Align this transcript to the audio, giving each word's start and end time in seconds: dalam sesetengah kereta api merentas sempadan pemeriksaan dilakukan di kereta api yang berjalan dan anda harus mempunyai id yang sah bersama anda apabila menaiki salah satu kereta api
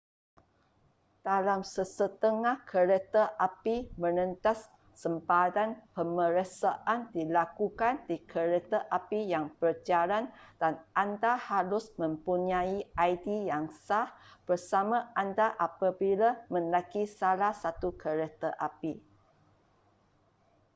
dalam 1.27 1.61
sesetengah 1.75 2.57
kereta 2.71 3.23
api 3.47 3.75
merentas 4.01 4.57
sempadan 5.01 5.69
pemeriksaan 5.95 6.99
dilakukan 7.15 7.93
di 8.09 8.17
kereta 8.31 8.79
api 8.99 9.19
yang 9.33 9.45
berjalan 9.61 10.23
dan 10.61 10.73
anda 11.03 11.33
harus 11.49 11.85
mempunyai 12.01 12.75
id 13.11 13.27
yang 13.51 13.65
sah 13.85 14.07
bersama 14.49 14.97
anda 15.23 15.47
apabila 15.67 16.29
menaiki 16.53 17.03
salah 17.19 17.53
satu 17.63 17.87
kereta 18.03 18.49
api 18.67 18.93